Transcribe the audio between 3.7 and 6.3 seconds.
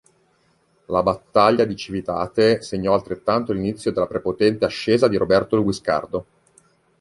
della prepotente ascesa di Roberto il Guiscardo.